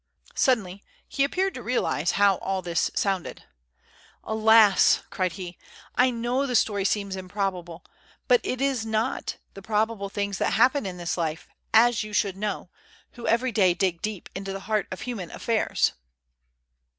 [0.33, 3.43] Suddenly he appeared to realize how all this sounded.
[4.23, 5.59] "Alas!" cried he,
[5.93, 7.85] "I know the story seems improbable;
[8.27, 12.35] but it is not the probable things that happen in this life, as, you should
[12.35, 12.71] know,
[13.11, 15.91] who every day dig deep into the heart of human affairs."